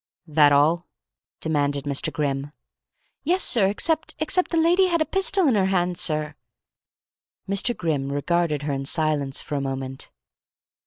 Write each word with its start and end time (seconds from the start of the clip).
"That 0.25 0.51
all?" 0.51 0.87
demanded 1.41 1.83
Mr. 1.83 2.11
Grimm. 2.11 2.51
"Yes, 3.23 3.43
sir, 3.43 3.67
except 3.67 4.15
except 4.17 4.49
the 4.49 4.57
lady 4.57 4.87
had 4.87 4.99
a 4.99 5.05
pistol 5.05 5.47
in 5.47 5.53
her 5.53 5.67
hand, 5.67 5.95
sir" 5.95 6.33
Mr. 7.47 7.77
Grimm 7.77 8.11
regarded 8.11 8.63
her 8.63 8.73
in 8.73 8.85
silence 8.85 9.41
for 9.41 9.53
a 9.53 9.61
moment. 9.61 10.09